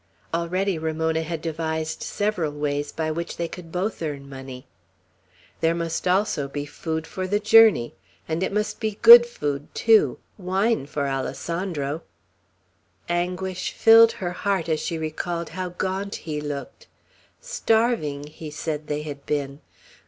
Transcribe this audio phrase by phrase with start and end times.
[0.33, 4.65] Already Ramona had devised several ways by which they could both earn money.
[5.59, 7.93] There must be also food for the journey.
[8.27, 12.01] And it must be good food, too; wine for Alessandro.
[13.09, 16.87] Anguish filled her heart as she recalled how gaunt he looked.
[17.39, 19.61] "Starving," he said they had been.